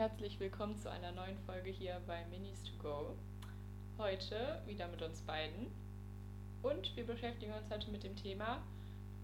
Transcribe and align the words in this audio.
herzlich 0.00 0.40
willkommen 0.40 0.78
zu 0.78 0.90
einer 0.90 1.12
neuen 1.12 1.36
Folge 1.44 1.68
hier 1.68 2.00
bei 2.06 2.24
Minis 2.30 2.62
to 2.62 2.72
Go. 2.82 3.14
Heute 3.98 4.62
wieder 4.64 4.88
mit 4.88 5.02
uns 5.02 5.20
beiden 5.20 5.66
und 6.62 6.96
wir 6.96 7.04
beschäftigen 7.04 7.52
uns 7.52 7.70
heute 7.70 7.90
mit 7.90 8.02
dem 8.02 8.16
Thema 8.16 8.62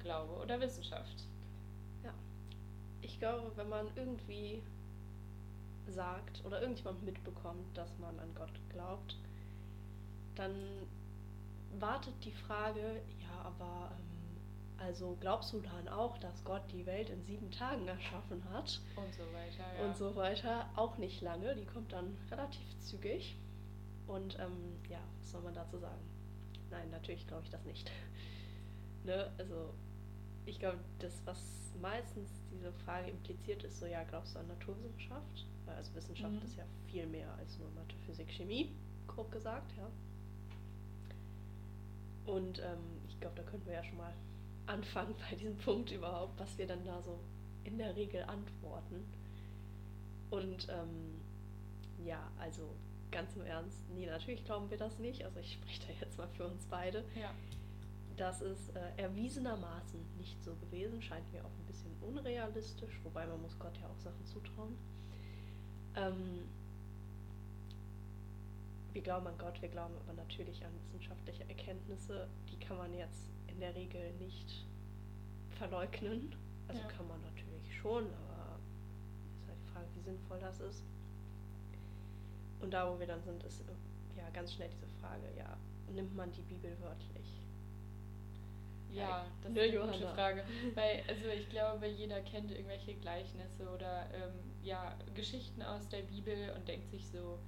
Glaube 0.00 0.34
oder 0.34 0.60
Wissenschaft. 0.60 1.24
Ja, 2.04 2.12
ich 3.00 3.18
glaube, 3.18 3.52
wenn 3.56 3.70
man 3.70 3.86
irgendwie 3.96 4.60
sagt 5.88 6.44
oder 6.44 6.60
irgendjemand 6.60 7.02
mitbekommt, 7.02 7.74
dass 7.74 7.96
man 7.98 8.18
an 8.18 8.34
Gott 8.34 8.60
glaubt, 8.68 9.16
dann 10.34 10.52
wartet 11.78 12.22
die 12.22 12.32
Frage, 12.32 13.00
ja, 13.22 13.46
aber 13.46 13.92
ähm, 13.92 14.15
also 14.78 15.16
glaubst 15.20 15.52
du 15.52 15.60
dann 15.60 15.88
auch, 15.88 16.18
dass 16.18 16.44
Gott 16.44 16.62
die 16.72 16.84
Welt 16.86 17.08
in 17.10 17.22
sieben 17.24 17.50
Tagen 17.50 17.86
erschaffen 17.88 18.42
hat? 18.52 18.80
Und 18.96 19.12
so 19.14 19.22
weiter, 19.32 19.64
ja. 19.78 19.84
Und 19.86 19.96
so 19.96 20.14
weiter. 20.16 20.66
Auch 20.76 20.98
nicht 20.98 21.22
lange, 21.22 21.54
die 21.56 21.64
kommt 21.64 21.92
dann 21.92 22.16
relativ 22.30 22.78
zügig. 22.80 23.36
Und 24.06 24.38
ähm, 24.38 24.78
ja, 24.88 25.00
was 25.18 25.30
soll 25.32 25.40
man 25.42 25.54
dazu 25.54 25.78
sagen? 25.78 26.00
Nein, 26.70 26.90
natürlich 26.90 27.26
glaube 27.26 27.44
ich 27.44 27.50
das 27.50 27.64
nicht. 27.64 27.90
ne? 29.04 29.30
Also 29.38 29.72
ich 30.44 30.58
glaube, 30.58 30.78
das, 31.00 31.20
was 31.24 31.38
meistens 31.80 32.30
diese 32.52 32.72
Frage 32.84 33.10
impliziert, 33.10 33.62
ist 33.64 33.80
so, 33.80 33.86
ja, 33.86 34.04
glaubst 34.04 34.34
du 34.34 34.38
an 34.40 34.46
Naturwissenschaft? 34.48 35.46
Also 35.66 35.94
Wissenschaft 35.94 36.32
Mhm. 36.34 36.42
ist 36.44 36.56
ja 36.56 36.64
viel 36.86 37.06
mehr 37.06 37.32
als 37.38 37.58
nur 37.58 37.68
Mathe, 37.70 37.96
Physik, 38.06 38.30
Chemie, 38.30 38.70
grob 39.08 39.32
gesagt, 39.32 39.72
ja. 39.76 39.88
Und 42.32 42.58
ähm, 42.60 42.78
ich 43.08 43.18
glaube, 43.20 43.36
da 43.36 43.42
könnten 43.42 43.66
wir 43.66 43.74
ja 43.74 43.84
schon 43.84 43.96
mal 43.98 44.12
anfangen 44.66 45.14
bei 45.28 45.36
diesem 45.36 45.56
Punkt 45.58 45.90
überhaupt, 45.90 46.38
was 46.38 46.56
wir 46.58 46.66
dann 46.66 46.84
da 46.84 47.00
so 47.02 47.18
in 47.64 47.78
der 47.78 47.94
Regel 47.96 48.22
antworten. 48.24 49.04
Und 50.30 50.68
ähm, 50.68 51.20
ja, 52.04 52.30
also 52.38 52.62
ganz 53.10 53.34
im 53.36 53.44
Ernst, 53.44 53.78
nee, 53.94 54.06
natürlich 54.06 54.44
glauben 54.44 54.70
wir 54.70 54.78
das 54.78 54.98
nicht. 54.98 55.24
Also 55.24 55.40
ich 55.40 55.52
spreche 55.54 55.86
da 55.86 55.92
jetzt 56.00 56.18
mal 56.18 56.28
für 56.28 56.46
uns 56.46 56.64
beide. 56.66 57.04
Ja. 57.20 57.30
Das 58.16 58.40
ist 58.40 58.74
äh, 58.74 59.02
erwiesenermaßen 59.02 60.00
nicht 60.18 60.42
so 60.42 60.54
gewesen, 60.54 61.02
scheint 61.02 61.30
mir 61.32 61.40
auch 61.40 61.50
ein 61.50 61.66
bisschen 61.66 61.92
unrealistisch, 62.00 62.98
wobei 63.04 63.26
man 63.26 63.40
muss 63.42 63.58
Gott 63.58 63.76
ja 63.80 63.86
auch 63.88 63.98
Sachen 63.98 64.24
zutrauen. 64.24 64.76
Ähm, 65.96 66.48
wir 68.92 69.02
glauben 69.02 69.26
an 69.26 69.36
Gott, 69.36 69.60
wir 69.60 69.68
glauben 69.68 69.94
aber 70.06 70.14
natürlich 70.14 70.64
an 70.64 70.72
wissenschaftliche 70.86 71.46
Erkenntnisse. 71.48 72.28
Die 72.50 72.58
kann 72.58 72.78
man 72.78 72.94
jetzt 72.94 73.28
in 73.56 73.60
der 73.60 73.74
Regel 73.74 74.12
nicht 74.14 74.66
verleugnen. 75.58 76.34
Also 76.68 76.82
Ja. 76.82 76.88
kann 76.88 77.08
man 77.08 77.20
natürlich 77.22 77.74
schon, 77.80 78.04
aber 78.04 78.58
ist 79.40 79.48
halt 79.48 79.58
die 79.60 79.72
Frage, 79.72 79.86
wie 79.94 80.00
sinnvoll 80.00 80.38
das 80.40 80.60
ist. 80.60 80.84
Und 82.60 82.70
da, 82.72 82.90
wo 82.92 82.98
wir 82.98 83.06
dann 83.06 83.22
sind, 83.22 83.42
ist 83.44 83.62
ja 84.16 84.28
ganz 84.30 84.52
schnell 84.52 84.68
diese 84.70 84.86
Frage, 85.00 85.26
ja, 85.36 85.56
nimmt 85.92 86.14
man 86.16 86.32
die 86.32 86.42
Bibel 86.42 86.76
wörtlich? 86.80 87.40
Ja, 88.92 89.26
das 89.42 89.52
Ne, 89.52 89.60
ist 89.60 89.76
eine 89.76 89.86
gute 89.86 89.98
Johanna? 89.98 90.14
Frage. 90.14 90.44
Weil, 90.74 91.02
also 91.08 91.26
ich 91.28 91.48
glaube, 91.50 91.86
jeder 91.86 92.20
kennt 92.22 92.50
irgendwelche 92.50 92.94
Gleichnisse 92.94 93.68
oder 93.74 94.06
ähm, 94.14 94.32
ja, 94.62 94.94
Geschichten 95.14 95.62
aus 95.62 95.88
der 95.88 96.02
Bibel 96.02 96.50
und 96.56 96.66
denkt 96.66 96.90
sich 96.90 97.06
so, 97.08 97.38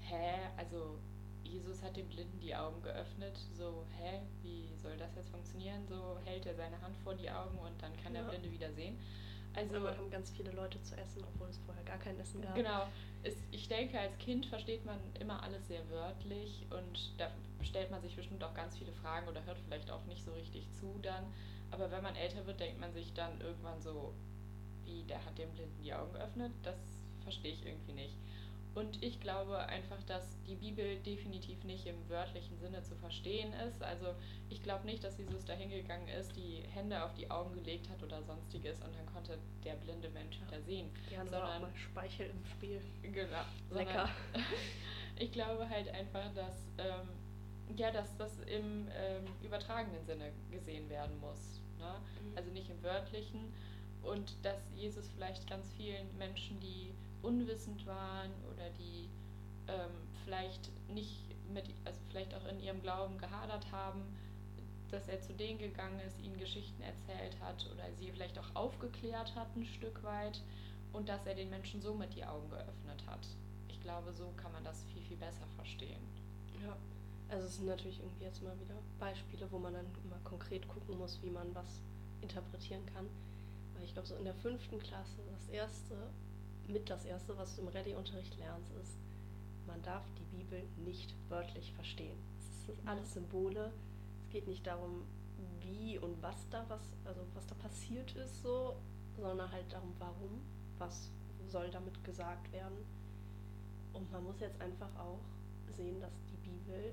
hä, 0.00 0.48
also 0.56 0.98
Jesus 1.44 1.82
hat 1.82 1.96
dem 1.96 2.08
Blinden 2.08 2.38
die 2.40 2.54
Augen 2.54 2.82
geöffnet, 2.82 3.38
so, 3.56 3.84
hä, 3.98 4.20
wie 4.42 4.68
soll 4.82 4.96
das 4.96 5.14
jetzt 5.14 5.30
funktionieren? 5.30 5.86
So 5.86 6.18
hält 6.24 6.46
er 6.46 6.54
seine 6.54 6.80
Hand 6.80 6.96
vor 7.04 7.14
die 7.14 7.30
Augen 7.30 7.56
und 7.58 7.80
dann 7.80 7.96
kann 8.02 8.12
der 8.12 8.22
Ja. 8.22 8.28
Blinde 8.28 8.50
wieder 8.50 8.72
sehen. 8.72 8.98
Also, 9.54 9.76
Also 9.76 9.88
haben 9.88 10.10
ganz 10.10 10.30
viele 10.30 10.50
Leute 10.50 10.82
zu 10.82 10.96
essen, 10.96 11.22
obwohl 11.22 11.48
es 11.48 11.58
vorher 11.58 11.84
gar 11.84 11.98
kein 11.98 12.18
Essen 12.18 12.42
gab. 12.42 12.54
Genau. 12.56 12.86
Es, 13.22 13.34
ich 13.52 13.68
denke, 13.68 13.98
als 13.98 14.18
Kind 14.18 14.46
versteht 14.46 14.84
man 14.84 14.98
immer 15.20 15.42
alles 15.42 15.66
sehr 15.68 15.88
wörtlich 15.90 16.66
und 16.70 17.12
da 17.18 17.30
stellt 17.62 17.90
man 17.90 18.02
sich 18.02 18.16
bestimmt 18.16 18.42
auch 18.42 18.52
ganz 18.54 18.76
viele 18.76 18.92
Fragen 18.92 19.28
oder 19.28 19.44
hört 19.44 19.58
vielleicht 19.58 19.90
auch 19.90 20.04
nicht 20.06 20.24
so 20.24 20.32
richtig 20.32 20.66
zu 20.72 20.98
dann. 21.02 21.24
Aber 21.70 21.90
wenn 21.90 22.02
man 22.02 22.16
älter 22.16 22.44
wird, 22.46 22.60
denkt 22.60 22.80
man 22.80 22.92
sich 22.92 23.12
dann 23.14 23.40
irgendwann 23.40 23.80
so, 23.80 24.12
wie, 24.84 25.02
der 25.04 25.24
hat 25.24 25.38
dem 25.38 25.50
Blinden 25.50 25.82
die 25.82 25.94
Augen 25.94 26.12
geöffnet? 26.12 26.52
Das 26.62 26.76
verstehe 27.22 27.52
ich 27.52 27.64
irgendwie 27.64 27.92
nicht. 27.92 28.16
Und 28.74 29.00
ich 29.04 29.20
glaube 29.20 29.58
einfach, 29.66 30.02
dass 30.04 30.36
die 30.48 30.56
Bibel 30.56 30.96
definitiv 31.02 31.62
nicht 31.62 31.86
im 31.86 32.08
wörtlichen 32.08 32.58
Sinne 32.58 32.82
zu 32.82 32.96
verstehen 32.96 33.52
ist. 33.68 33.80
Also 33.82 34.06
ich 34.50 34.62
glaube 34.62 34.84
nicht, 34.84 35.04
dass 35.04 35.16
Jesus 35.16 35.44
da 35.44 35.52
hingegangen 35.52 36.08
ist, 36.08 36.34
die 36.34 36.62
Hände 36.72 37.02
auf 37.04 37.14
die 37.14 37.30
Augen 37.30 37.54
gelegt 37.54 37.88
hat 37.88 38.02
oder 38.02 38.20
sonstiges 38.24 38.80
und 38.82 38.92
dann 38.96 39.06
konnte 39.12 39.38
der 39.64 39.74
blinde 39.74 40.08
Mensch 40.10 40.40
wieder 40.40 40.60
sehen. 40.62 40.90
Gerne 41.08 41.30
war 41.30 41.44
auch 41.44 41.52
sondern- 41.52 41.70
mal 41.70 41.76
Speichel 41.78 42.30
im 42.30 42.44
Spiel. 42.44 42.80
Genau. 43.02 43.44
Lecker. 43.70 44.08
Sondern 44.32 44.44
ich 45.18 45.30
glaube 45.30 45.68
halt 45.68 45.88
einfach, 45.90 46.34
dass, 46.34 46.66
ähm, 46.78 47.76
ja, 47.76 47.92
dass 47.92 48.16
das 48.16 48.40
im 48.40 48.88
ähm, 48.92 49.24
übertragenen 49.42 50.04
Sinne 50.04 50.32
gesehen 50.50 50.90
werden 50.90 51.18
muss. 51.20 51.60
Ne? 51.78 51.94
Mhm. 52.22 52.36
Also 52.36 52.50
nicht 52.50 52.68
im 52.70 52.82
wörtlichen. 52.82 53.52
Und 54.02 54.34
dass 54.42 54.58
Jesus 54.74 55.08
vielleicht 55.14 55.48
ganz 55.48 55.72
vielen 55.76 56.14
Menschen, 56.18 56.58
die 56.60 56.92
unwissend 57.24 57.86
waren 57.86 58.30
oder 58.52 58.70
die 58.78 59.08
ähm, 59.68 59.90
vielleicht 60.24 60.70
nicht 60.88 61.20
mit, 61.52 61.64
also 61.84 61.98
vielleicht 62.10 62.34
auch 62.34 62.46
in 62.46 62.60
ihrem 62.60 62.80
Glauben 62.82 63.18
gehadert 63.18 63.70
haben, 63.72 64.02
dass 64.90 65.08
er 65.08 65.20
zu 65.20 65.32
denen 65.32 65.58
gegangen 65.58 65.98
ist, 66.06 66.20
ihnen 66.20 66.38
Geschichten 66.38 66.82
erzählt 66.82 67.36
hat 67.40 67.66
oder 67.72 67.84
sie 67.98 68.10
vielleicht 68.10 68.38
auch 68.38 68.54
aufgeklärt 68.54 69.34
hat 69.34 69.48
ein 69.56 69.64
Stück 69.64 70.02
weit 70.02 70.40
und 70.92 71.08
dass 71.08 71.26
er 71.26 71.34
den 71.34 71.50
Menschen 71.50 71.80
somit 71.80 72.14
die 72.14 72.24
Augen 72.24 72.48
geöffnet 72.50 73.02
hat. 73.06 73.26
Ich 73.68 73.80
glaube, 73.80 74.12
so 74.12 74.32
kann 74.36 74.52
man 74.52 74.62
das 74.64 74.84
viel, 74.84 75.02
viel 75.02 75.16
besser 75.16 75.46
verstehen. 75.56 76.00
Ja, 76.62 76.76
also 77.28 77.46
es 77.46 77.56
sind 77.56 77.66
natürlich 77.66 77.98
irgendwie 77.98 78.24
jetzt 78.24 78.42
mal 78.42 78.58
wieder 78.60 78.76
Beispiele, 79.00 79.46
wo 79.50 79.58
man 79.58 79.74
dann 79.74 79.86
immer 80.04 80.18
konkret 80.22 80.66
gucken 80.68 80.98
muss, 80.98 81.18
wie 81.22 81.30
man 81.30 81.54
was 81.54 81.80
interpretieren 82.22 82.86
kann. 82.94 83.06
Weil 83.74 83.84
ich 83.84 83.92
glaube, 83.92 84.08
so 84.08 84.14
in 84.14 84.24
der 84.24 84.34
fünften 84.34 84.78
Klasse, 84.78 85.18
das 85.32 85.48
erste, 85.48 85.96
mit 86.68 86.88
das 86.90 87.04
erste, 87.04 87.36
was 87.36 87.54
du 87.56 87.62
im 87.62 87.68
Rallye-Unterricht 87.68 88.36
lernst, 88.38 88.70
ist, 88.82 88.96
man 89.66 89.80
darf 89.82 90.02
die 90.18 90.36
Bibel 90.36 90.62
nicht 90.84 91.14
wörtlich 91.28 91.72
verstehen. 91.72 92.16
Es 92.38 92.66
sind 92.66 92.84
Ja. 92.84 92.92
alles 92.92 93.12
Symbole. 93.14 93.72
Es 94.22 94.30
geht 94.30 94.46
nicht 94.48 94.66
darum, 94.66 95.02
wie 95.60 95.98
und 95.98 96.20
was 96.22 96.48
da 96.50 96.64
was, 96.68 96.82
also 97.04 97.20
was 97.34 97.46
da 97.46 97.54
passiert 97.56 98.12
ist, 98.16 98.42
so, 98.42 98.76
sondern 99.18 99.50
halt 99.50 99.70
darum, 99.72 99.92
warum, 99.98 100.40
was 100.78 101.10
soll 101.48 101.70
damit 101.70 102.02
gesagt 102.04 102.50
werden. 102.52 102.78
Und 103.92 104.10
man 104.10 104.24
muss 104.24 104.40
jetzt 104.40 104.60
einfach 104.60 104.88
auch 104.98 105.20
sehen, 105.76 106.00
dass 106.00 106.12
die 106.30 106.48
Bibel 106.48 106.92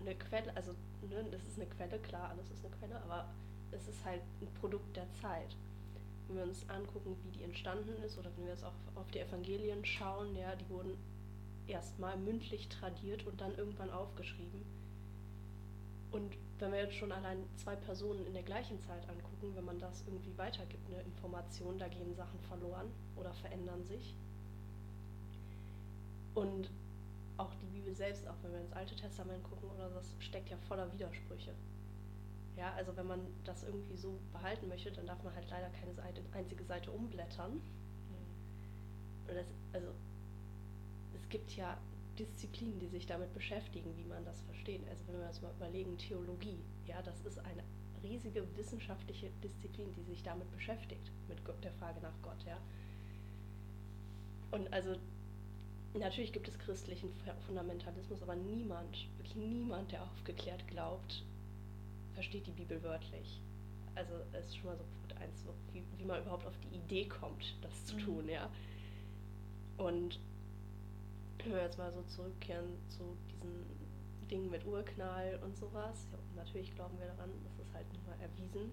eine 0.00 0.14
Quelle, 0.14 0.54
also 0.56 0.72
ne, 1.08 1.24
das 1.30 1.42
ist 1.44 1.58
eine 1.58 1.68
Quelle, 1.68 1.98
klar, 1.98 2.30
alles 2.30 2.50
ist 2.50 2.64
eine 2.64 2.74
Quelle, 2.76 3.02
aber 3.02 3.28
es 3.72 3.86
ist 3.88 4.04
halt 4.04 4.22
ein 4.40 4.48
Produkt 4.60 4.96
der 4.96 5.06
Zeit. 5.20 5.54
Wenn 6.30 6.36
wir 6.36 6.44
uns 6.44 6.64
angucken, 6.68 7.16
wie 7.24 7.38
die 7.38 7.42
entstanden 7.42 8.00
ist, 8.04 8.16
oder 8.16 8.30
wenn 8.36 8.44
wir 8.44 8.52
jetzt 8.52 8.64
auch 8.64 8.72
auf 8.94 9.10
die 9.10 9.18
Evangelien 9.18 9.84
schauen, 9.84 10.36
ja, 10.36 10.54
die 10.54 10.68
wurden 10.68 10.96
erstmal 11.66 12.16
mündlich 12.18 12.68
tradiert 12.68 13.26
und 13.26 13.40
dann 13.40 13.52
irgendwann 13.56 13.90
aufgeschrieben. 13.90 14.62
Und 16.12 16.32
wenn 16.60 16.70
wir 16.70 16.82
jetzt 16.82 16.94
schon 16.94 17.10
allein 17.10 17.38
zwei 17.56 17.74
Personen 17.74 18.24
in 18.26 18.32
der 18.32 18.44
gleichen 18.44 18.80
Zeit 18.80 19.08
angucken, 19.08 19.56
wenn 19.56 19.64
man 19.64 19.80
das 19.80 20.04
irgendwie 20.06 20.36
weitergibt, 20.38 20.86
eine 20.86 21.02
Information, 21.02 21.78
da 21.80 21.88
gehen 21.88 22.14
Sachen 22.14 22.38
verloren 22.48 22.86
oder 23.16 23.32
verändern 23.34 23.84
sich. 23.84 24.14
Und 26.36 26.70
auch 27.38 27.50
die 27.60 27.76
Bibel 27.76 27.92
selbst, 27.96 28.28
auch 28.28 28.36
wenn 28.42 28.52
wir 28.52 28.60
ins 28.60 28.72
Alte 28.72 28.94
Testament 28.94 29.42
gucken 29.42 29.68
oder 29.70 29.88
das 29.90 30.14
steckt 30.20 30.48
ja 30.48 30.56
voller 30.68 30.92
Widersprüche. 30.92 31.50
Ja, 32.60 32.74
also 32.74 32.94
wenn 32.96 33.06
man 33.06 33.20
das 33.44 33.62
irgendwie 33.64 33.96
so 33.96 34.18
behalten 34.32 34.68
möchte, 34.68 34.92
dann 34.92 35.06
darf 35.06 35.22
man 35.24 35.34
halt 35.34 35.48
leider 35.50 35.70
keine 35.70 35.94
Seite, 35.94 36.20
einzige 36.32 36.64
Seite 36.64 36.90
umblättern. 36.90 37.60
Und 39.28 39.34
das, 39.34 39.46
also 39.72 39.88
es 41.14 41.28
gibt 41.28 41.56
ja 41.56 41.76
Disziplinen, 42.18 42.78
die 42.80 42.88
sich 42.88 43.06
damit 43.06 43.32
beschäftigen, 43.34 43.96
wie 43.96 44.04
man 44.04 44.24
das 44.24 44.40
versteht. 44.42 44.80
Also 44.88 45.04
wenn 45.08 45.20
wir 45.20 45.28
uns 45.28 45.40
mal 45.42 45.52
überlegen, 45.56 45.96
Theologie, 45.98 46.58
ja, 46.86 47.00
das 47.02 47.20
ist 47.24 47.38
eine 47.38 47.62
riesige 48.02 48.44
wissenschaftliche 48.56 49.30
Disziplin, 49.42 49.92
die 49.94 50.02
sich 50.04 50.22
damit 50.22 50.50
beschäftigt, 50.52 51.10
mit 51.28 51.44
Gott- 51.44 51.62
der 51.62 51.72
Frage 51.72 52.00
nach 52.00 52.14
Gott, 52.22 52.42
ja. 52.46 52.58
Und 54.50 54.72
also 54.72 54.96
natürlich 55.94 56.32
gibt 56.32 56.48
es 56.48 56.58
christlichen 56.58 57.10
Fu- 57.14 57.30
Fundamentalismus, 57.46 58.22
aber 58.22 58.36
niemand, 58.36 59.08
wirklich 59.18 59.36
niemand, 59.36 59.92
der 59.92 60.02
aufgeklärt 60.04 60.66
glaubt, 60.68 61.24
versteht 62.20 62.46
die 62.46 62.52
Bibel 62.52 62.82
wörtlich. 62.82 63.40
Also 63.94 64.12
es 64.32 64.44
ist 64.44 64.58
schon 64.58 64.66
mal 64.66 64.76
so 64.76 64.84
Punkt 64.84 65.16
eins, 65.16 65.42
so, 65.42 65.54
wie, 65.72 65.82
wie 65.96 66.04
man 66.04 66.20
überhaupt 66.20 66.44
auf 66.44 66.58
die 66.58 66.76
Idee 66.76 67.06
kommt, 67.08 67.56
das 67.62 67.86
zu 67.86 67.94
Mhm. 67.96 68.00
tun, 68.00 68.28
ja. 68.28 68.50
Und 69.78 70.20
wenn 71.38 71.52
wir 71.52 71.62
jetzt 71.62 71.78
mal 71.78 71.90
so 71.90 72.02
zurückkehren 72.02 72.76
zu 72.88 73.16
diesen 73.30 73.64
Dingen 74.30 74.50
mit 74.50 74.66
Urknall 74.66 75.40
und 75.42 75.56
sowas, 75.56 76.08
ja, 76.12 76.18
natürlich 76.36 76.74
glauben 76.74 76.98
wir 76.98 77.06
daran, 77.06 77.30
das 77.42 77.66
ist 77.66 77.72
halt 77.72 77.86
nun 77.94 78.04
mal 78.04 78.20
erwiesen. 78.20 78.70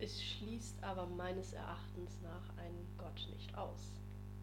Es 0.00 0.20
schließt 0.20 0.82
aber 0.82 1.06
meines 1.06 1.52
Erachtens 1.52 2.20
nach 2.22 2.56
einen 2.58 2.88
Gott 2.98 3.28
nicht 3.32 3.56
aus. 3.56 3.92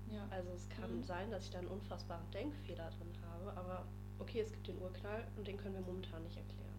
Ja. 0.09 0.25
Also 0.29 0.51
es 0.51 0.69
kann 0.69 0.99
mhm. 0.99 1.03
sein, 1.03 1.29
dass 1.31 1.43
ich 1.43 1.51
da 1.51 1.59
einen 1.59 1.67
unfassbaren 1.67 2.31
Denkfehler 2.31 2.89
drin 2.91 3.13
habe, 3.29 3.57
aber 3.57 3.85
okay, 4.19 4.39
es 4.39 4.53
gibt 4.53 4.67
den 4.67 4.77
Urknall 4.81 5.27
und 5.35 5.45
den 5.45 5.57
können 5.57 5.75
wir 5.75 5.81
momentan 5.81 6.23
nicht 6.23 6.37
erklären. 6.37 6.72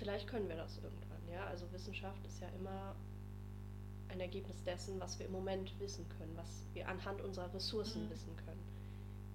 Vielleicht 0.00 0.26
können 0.28 0.48
wir 0.48 0.56
das 0.56 0.78
irgendwann, 0.78 1.28
ja. 1.30 1.44
Also 1.44 1.70
Wissenschaft 1.72 2.26
ist 2.26 2.40
ja 2.40 2.48
immer 2.58 2.96
ein 4.08 4.18
Ergebnis 4.18 4.64
dessen, 4.64 4.98
was 4.98 5.18
wir 5.18 5.26
im 5.26 5.32
Moment 5.32 5.78
wissen 5.78 6.08
können, 6.16 6.34
was 6.36 6.64
wir 6.72 6.88
anhand 6.88 7.20
unserer 7.20 7.52
Ressourcen 7.52 8.06
mhm. 8.06 8.10
wissen 8.10 8.34
können. 8.38 8.62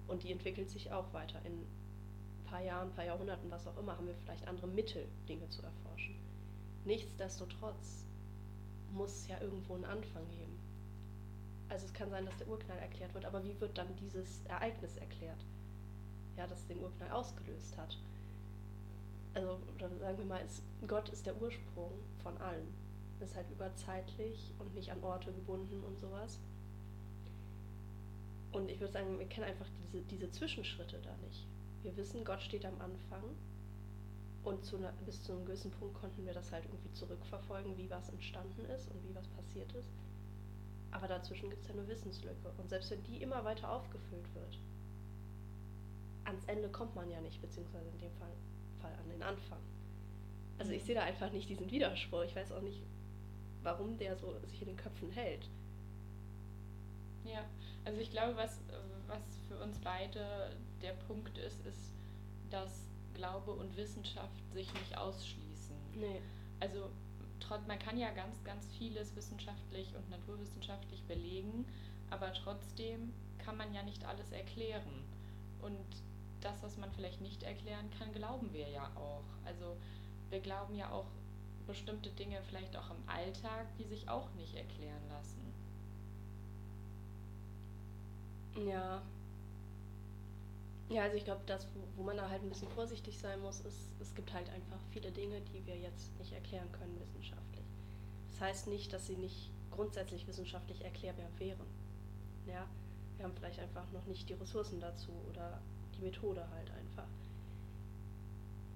Und 0.08 0.24
die 0.24 0.32
entwickelt 0.32 0.68
sich 0.68 0.90
auch 0.90 1.12
weiter. 1.12 1.38
In 1.44 1.52
ein 1.52 2.44
paar 2.46 2.62
Jahren, 2.62 2.88
ein 2.88 2.94
paar 2.94 3.04
Jahrhunderten, 3.04 3.48
was 3.48 3.64
auch 3.68 3.78
immer, 3.78 3.96
haben 3.96 4.08
wir 4.08 4.14
vielleicht 4.24 4.46
andere 4.48 4.66
Mittel, 4.66 5.06
Dinge 5.28 5.48
zu 5.50 5.62
erforschen. 5.62 6.16
Nichtsdestotrotz 6.84 8.04
muss 8.92 9.10
es 9.10 9.28
ja 9.28 9.40
irgendwo 9.40 9.74
einen 9.74 9.84
Anfang 9.84 10.28
geben. 10.30 10.58
Also 11.68 11.86
es 11.86 11.92
kann 11.92 12.10
sein, 12.10 12.26
dass 12.26 12.36
der 12.38 12.48
Urknall 12.48 12.78
erklärt 12.78 13.14
wird, 13.14 13.24
aber 13.24 13.44
wie 13.44 13.60
wird 13.60 13.78
dann 13.78 13.94
dieses 14.00 14.44
Ereignis 14.46 14.96
erklärt? 14.96 15.44
Ja, 16.36 16.48
das 16.48 16.66
den 16.66 16.80
Urknall 16.80 17.12
ausgelöst 17.12 17.76
hat. 17.76 17.96
Also, 19.36 19.58
oder 19.74 19.90
sagen 19.98 20.16
wir 20.16 20.24
mal, 20.24 20.38
ist, 20.38 20.62
Gott 20.88 21.10
ist 21.10 21.26
der 21.26 21.40
Ursprung 21.42 21.92
von 22.22 22.38
allem 22.38 22.66
ist 23.20 23.36
halt 23.36 23.50
überzeitlich 23.50 24.54
und 24.58 24.74
nicht 24.74 24.90
an 24.90 25.02
Orte 25.02 25.30
gebunden 25.30 25.82
und 25.84 25.98
sowas. 25.98 26.38
Und 28.52 28.70
ich 28.70 28.80
würde 28.80 28.94
sagen, 28.94 29.18
wir 29.18 29.26
kennen 29.26 29.46
einfach 29.46 29.66
diese, 29.78 30.02
diese 30.04 30.30
Zwischenschritte 30.30 30.98
da 31.02 31.14
nicht. 31.26 31.46
Wir 31.82 31.94
wissen, 31.98 32.24
Gott 32.24 32.40
steht 32.40 32.64
am 32.64 32.80
Anfang 32.80 33.24
und 34.42 34.64
zu 34.64 34.78
einer, 34.78 34.92
bis 35.04 35.22
zu 35.22 35.32
einem 35.32 35.44
gewissen 35.44 35.70
Punkt 35.70 36.00
konnten 36.00 36.24
wir 36.24 36.32
das 36.32 36.50
halt 36.50 36.64
irgendwie 36.64 36.92
zurückverfolgen, 36.92 37.76
wie 37.76 37.90
was 37.90 38.08
entstanden 38.08 38.64
ist 38.74 38.90
und 38.90 39.02
wie 39.04 39.14
was 39.14 39.28
passiert 39.28 39.70
ist. 39.74 39.92
Aber 40.92 41.08
dazwischen 41.08 41.50
gibt 41.50 41.60
es 41.60 41.68
ja 41.68 41.74
eine 41.74 41.86
Wissenslücke. 41.88 42.52
Und 42.56 42.70
selbst 42.70 42.90
wenn 42.90 43.02
die 43.04 43.20
immer 43.20 43.44
weiter 43.44 43.70
aufgefüllt 43.70 44.34
wird, 44.34 44.58
ans 46.24 46.44
Ende 46.46 46.70
kommt 46.70 46.94
man 46.94 47.10
ja 47.10 47.20
nicht, 47.20 47.42
beziehungsweise 47.42 47.90
in 47.90 47.98
dem 47.98 48.12
Fall, 48.14 48.32
Fall 48.76 48.92
an 48.92 49.08
den 49.08 49.22
Anfang. 49.22 49.58
Also 50.58 50.72
ich 50.72 50.84
sehe 50.84 50.94
da 50.94 51.02
einfach 51.02 51.30
nicht 51.32 51.48
diesen 51.48 51.70
Widerspruch. 51.70 52.22
Ich 52.24 52.34
weiß 52.34 52.52
auch 52.52 52.62
nicht, 52.62 52.80
warum 53.62 53.98
der 53.98 54.16
so 54.16 54.34
sich 54.46 54.62
in 54.62 54.68
den 54.68 54.76
Köpfen 54.76 55.10
hält. 55.10 55.48
Ja, 57.24 57.44
also 57.84 58.00
ich 58.00 58.10
glaube, 58.10 58.36
was, 58.36 58.60
was 59.06 59.22
für 59.48 59.58
uns 59.62 59.78
beide 59.80 60.50
der 60.82 60.92
Punkt 61.06 61.36
ist, 61.38 61.64
ist, 61.66 61.92
dass 62.50 62.86
Glaube 63.14 63.52
und 63.52 63.76
Wissenschaft 63.76 64.52
sich 64.52 64.72
nicht 64.74 64.96
ausschließen. 64.96 65.76
Nee. 65.94 66.20
Also 66.60 66.90
man 67.66 67.78
kann 67.78 67.98
ja 67.98 68.10
ganz, 68.10 68.42
ganz 68.44 68.66
vieles 68.78 69.14
wissenschaftlich 69.14 69.94
und 69.94 70.08
naturwissenschaftlich 70.10 71.02
belegen, 71.04 71.64
aber 72.10 72.32
trotzdem 72.32 73.12
kann 73.38 73.56
man 73.56 73.72
ja 73.72 73.82
nicht 73.82 74.04
alles 74.04 74.32
erklären. 74.32 75.04
Und 75.62 75.86
das, 76.46 76.62
was 76.62 76.76
man 76.76 76.90
vielleicht 76.92 77.20
nicht 77.20 77.42
erklären 77.42 77.90
kann, 77.98 78.12
glauben 78.12 78.52
wir 78.52 78.68
ja 78.68 78.90
auch. 78.94 79.24
Also 79.44 79.76
wir 80.30 80.40
glauben 80.40 80.74
ja 80.74 80.90
auch 80.90 81.06
bestimmte 81.66 82.10
Dinge 82.10 82.40
vielleicht 82.48 82.76
auch 82.76 82.90
im 82.90 83.08
Alltag, 83.08 83.66
die 83.78 83.84
sich 83.84 84.08
auch 84.08 84.32
nicht 84.34 84.54
erklären 84.54 85.02
lassen. 85.08 85.40
Ja. 88.68 89.02
Ja, 90.88 91.02
also 91.02 91.16
ich 91.16 91.24
glaube, 91.24 91.40
das, 91.46 91.66
wo, 91.74 91.80
wo 92.00 92.02
man 92.04 92.16
da 92.16 92.30
halt 92.30 92.42
ein 92.42 92.48
bisschen 92.48 92.68
vorsichtig 92.68 93.18
sein 93.18 93.40
muss, 93.40 93.60
ist, 93.60 93.90
es 94.00 94.14
gibt 94.14 94.32
halt 94.32 94.48
einfach 94.50 94.78
viele 94.92 95.10
Dinge, 95.10 95.40
die 95.52 95.66
wir 95.66 95.76
jetzt 95.76 96.16
nicht 96.18 96.32
erklären 96.32 96.70
können 96.70 96.98
wissenschaftlich. 97.00 97.64
Das 98.30 98.40
heißt 98.40 98.68
nicht, 98.68 98.92
dass 98.92 99.08
sie 99.08 99.16
nicht 99.16 99.50
grundsätzlich 99.72 100.28
wissenschaftlich 100.28 100.84
erklärbar 100.84 101.26
wären. 101.38 101.66
Ja, 102.46 102.66
wir 103.16 103.24
haben 103.24 103.34
vielleicht 103.34 103.58
einfach 103.58 103.90
noch 103.92 104.06
nicht 104.06 104.28
die 104.28 104.34
Ressourcen 104.34 104.78
dazu 104.78 105.10
oder 105.28 105.60
die 105.96 106.04
Methode 106.04 106.46
halt 106.54 106.70
einfach. 106.70 107.08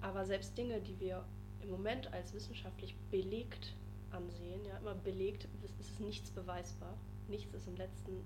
Aber 0.01 0.25
selbst 0.25 0.57
Dinge, 0.57 0.81
die 0.81 0.99
wir 0.99 1.23
im 1.61 1.69
Moment 1.69 2.11
als 2.13 2.33
wissenschaftlich 2.33 2.95
belegt 3.11 3.73
ansehen, 4.11 4.65
ja, 4.65 4.77
immer 4.77 4.95
belegt, 4.95 5.47
ist 5.63 5.79
es 5.79 5.99
nichts 5.99 6.31
beweisbar. 6.31 6.93
Nichts 7.27 7.53
ist 7.53 7.67
im 7.67 7.77
letzten 7.77 8.23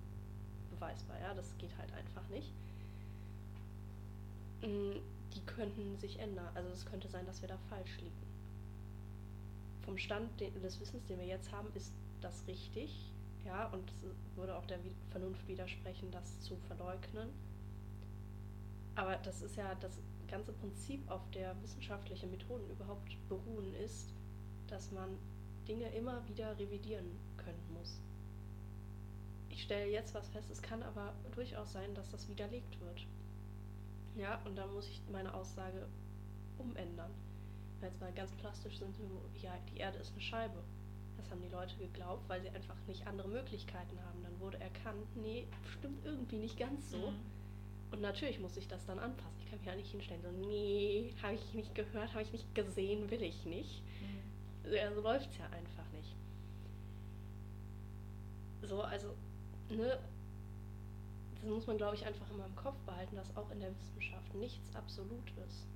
beweisbar, 0.71 1.19
ja, 1.19 1.33
das 1.33 1.55
geht 1.57 1.77
halt 1.77 1.91
einfach 1.93 2.27
nicht. 2.29 2.51
Mm, 4.61 4.99
die 5.33 5.41
könnten 5.45 5.97
sich 5.99 6.19
ändern. 6.19 6.49
Also 6.55 6.69
es 6.69 6.85
könnte 6.85 7.07
sein, 7.07 7.25
dass 7.25 7.41
wir 7.41 7.49
da 7.49 7.57
falsch 7.69 7.97
liegen. 7.97 8.25
Vom 9.83 9.97
Stand 9.97 10.29
des 10.39 10.79
Wissens, 10.79 11.05
den 11.05 11.19
wir 11.19 11.27
jetzt 11.27 11.51
haben, 11.51 11.67
ist 11.75 11.91
das 12.21 12.47
richtig, 12.47 13.11
ja, 13.45 13.67
und 13.67 13.87
es 13.89 14.37
würde 14.37 14.55
auch 14.55 14.65
der 14.65 14.79
Vernunft 15.11 15.47
widersprechen, 15.47 16.09
das 16.11 16.41
zu 16.41 16.55
verleugnen. 16.67 17.29
Aber 18.95 19.17
das 19.17 19.41
ist 19.41 19.55
ja 19.55 19.75
das 19.75 19.99
ganze 20.27 20.53
Prinzip, 20.53 21.09
auf 21.09 21.21
der 21.31 21.55
wissenschaftliche 21.61 22.27
Methoden 22.27 22.69
überhaupt 22.69 23.17
beruhen, 23.29 23.73
ist, 23.75 24.13
dass 24.67 24.91
man 24.91 25.17
Dinge 25.67 25.87
immer 25.95 26.27
wieder 26.27 26.57
revidieren 26.57 27.05
können 27.37 27.63
muss. 27.73 27.99
Ich 29.49 29.63
stelle 29.63 29.89
jetzt 29.89 30.13
was 30.13 30.27
fest, 30.29 30.49
es 30.49 30.61
kann 30.61 30.83
aber 30.83 31.13
durchaus 31.33 31.71
sein, 31.71 31.93
dass 31.95 32.09
das 32.09 32.27
widerlegt 32.27 32.79
wird. 32.81 33.05
Ja, 34.15 34.41
und 34.45 34.57
dann 34.57 34.73
muss 34.73 34.87
ich 34.87 35.01
meine 35.11 35.33
Aussage 35.33 35.87
umändern. 36.57 37.11
Weil 37.79 37.89
jetzt 37.89 37.99
mal 37.99 38.13
ganz 38.13 38.31
plastisch 38.33 38.79
sind, 38.79 38.95
ja, 39.41 39.57
die 39.71 39.79
Erde 39.79 39.97
ist 39.99 40.11
eine 40.13 40.21
Scheibe. 40.21 40.63
Das 41.17 41.29
haben 41.29 41.41
die 41.41 41.49
Leute 41.49 41.75
geglaubt, 41.77 42.27
weil 42.27 42.41
sie 42.41 42.49
einfach 42.49 42.75
nicht 42.87 43.07
andere 43.07 43.27
Möglichkeiten 43.27 43.97
haben. 44.05 44.23
Dann 44.23 44.39
wurde 44.39 44.59
erkannt, 44.59 45.05
nee, 45.15 45.47
stimmt 45.77 46.05
irgendwie 46.05 46.37
nicht 46.37 46.57
ganz 46.57 46.91
so. 46.91 46.97
Mhm. 46.97 47.15
Und 47.91 48.01
natürlich 48.01 48.39
muss 48.39 48.57
ich 48.57 48.67
das 48.67 48.85
dann 48.85 48.99
anpassen. 48.99 49.35
Ich 49.39 49.49
kann 49.49 49.59
mich 49.59 49.67
ja 49.67 49.75
nicht 49.75 49.91
hinstellen, 49.91 50.21
so, 50.21 50.31
nee, 50.47 51.13
habe 51.21 51.35
ich 51.35 51.53
nicht 51.53 51.73
gehört, 51.75 52.11
habe 52.13 52.23
ich 52.23 52.31
nicht 52.31 52.55
gesehen, 52.55 53.09
will 53.09 53.21
ich 53.21 53.45
nicht. 53.45 53.81
Mhm. 54.01 54.95
So 54.95 55.01
läuft 55.01 55.29
es 55.31 55.37
ja 55.37 55.45
einfach 55.45 55.85
nicht. 55.93 56.15
So, 58.63 58.81
also, 58.81 59.13
ne, 59.69 59.99
das 61.35 61.53
muss 61.53 61.67
man, 61.67 61.77
glaube 61.77 61.95
ich, 61.95 62.05
einfach 62.05 62.29
immer 62.31 62.45
im 62.45 62.55
Kopf 62.55 62.77
behalten, 62.85 63.15
dass 63.15 63.35
auch 63.37 63.49
in 63.51 63.59
der 63.59 63.69
Wissenschaft 63.79 64.33
nichts 64.33 64.75
absolut 64.75 65.29
ist. 65.47 65.67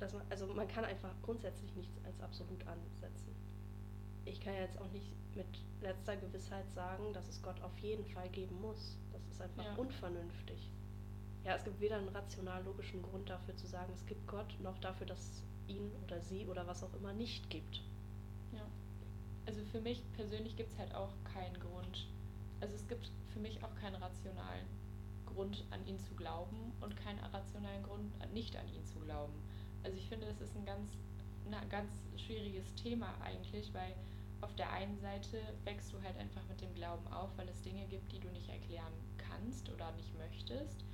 Dass 0.00 0.12
man, 0.12 0.22
also 0.28 0.46
man 0.48 0.66
kann 0.66 0.84
einfach 0.84 1.14
grundsätzlich 1.22 1.74
nichts 1.76 1.96
als 2.04 2.20
absolut 2.20 2.60
ansetzen. 2.66 3.33
Ich 4.24 4.40
kann 4.40 4.54
jetzt 4.54 4.78
auch 4.80 4.90
nicht 4.92 5.06
mit 5.34 5.46
letzter 5.80 6.16
Gewissheit 6.16 6.70
sagen, 6.74 7.12
dass 7.12 7.28
es 7.28 7.42
Gott 7.42 7.60
auf 7.62 7.76
jeden 7.78 8.06
Fall 8.06 8.28
geben 8.30 8.60
muss. 8.60 8.96
Das 9.12 9.26
ist 9.28 9.40
einfach 9.40 9.64
ja. 9.64 9.74
unvernünftig 9.74 10.70
ja, 11.44 11.56
es 11.56 11.64
gibt 11.64 11.80
weder 11.80 11.98
einen 11.98 12.08
rational-logischen 12.08 13.02
Grund 13.02 13.28
dafür 13.28 13.54
zu 13.56 13.66
sagen, 13.66 13.92
es 13.94 14.04
gibt 14.06 14.26
Gott, 14.26 14.58
noch 14.62 14.78
dafür, 14.78 15.06
dass 15.06 15.18
es 15.18 15.42
ihn 15.68 15.90
oder 16.04 16.20
sie 16.20 16.46
oder 16.46 16.66
was 16.66 16.82
auch 16.82 16.94
immer 16.94 17.12
nicht 17.12 17.48
gibt. 17.50 17.82
Ja. 18.52 18.62
Also 19.46 19.60
für 19.70 19.80
mich 19.80 20.02
persönlich 20.14 20.56
gibt 20.56 20.72
es 20.72 20.78
halt 20.78 20.94
auch 20.94 21.12
keinen 21.32 21.58
Grund. 21.60 22.06
Also 22.60 22.74
es 22.74 22.88
gibt 22.88 23.10
für 23.32 23.40
mich 23.40 23.62
auch 23.62 23.74
keinen 23.76 23.96
rationalen 23.96 24.66
Grund, 25.26 25.64
an 25.70 25.86
ihn 25.86 25.98
zu 25.98 26.14
glauben 26.14 26.72
und 26.80 26.96
keinen 26.96 27.18
rationalen 27.18 27.82
Grund, 27.82 28.32
nicht 28.32 28.56
an 28.56 28.66
ihn 28.74 28.84
zu 28.86 28.98
glauben. 29.00 29.34
Also 29.82 29.98
ich 29.98 30.08
finde, 30.08 30.26
das 30.26 30.40
ist 30.40 30.56
ein 30.56 30.64
ganz, 30.64 30.92
ein 31.50 31.68
ganz 31.68 31.92
schwieriges 32.16 32.74
Thema 32.76 33.12
eigentlich, 33.20 33.74
weil 33.74 33.94
auf 34.44 34.54
der 34.56 34.70
einen 34.70 35.00
Seite 35.00 35.40
wächst 35.64 35.90
du 35.94 36.02
halt 36.02 36.18
einfach 36.18 36.42
mit 36.50 36.60
dem 36.60 36.74
Glauben 36.74 37.06
auf, 37.08 37.30
weil 37.36 37.48
es 37.48 37.62
Dinge 37.62 37.86
gibt, 37.86 38.12
die 38.12 38.20
du 38.20 38.28
nicht 38.28 38.50
erklären 38.50 38.92
kannst 39.16 39.70
oder 39.70 39.90
nicht 39.92 40.12
möchtest 40.18 40.84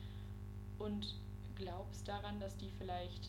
und 0.78 1.16
glaubst 1.56 2.06
daran, 2.06 2.38
dass 2.38 2.56
die 2.56 2.70
vielleicht, 2.78 3.28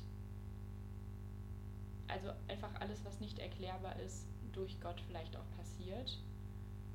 also 2.07 2.29
einfach 2.47 2.69
alles, 2.79 3.03
was 3.03 3.19
nicht 3.19 3.39
erklärbar 3.39 3.99
ist, 3.99 4.27
durch 4.53 4.79
Gott 4.79 5.01
vielleicht 5.07 5.35
auch 5.35 5.57
passiert. 5.57 6.19